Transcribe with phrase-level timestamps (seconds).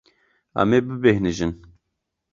[0.61, 1.51] Em ê bibêhnijin.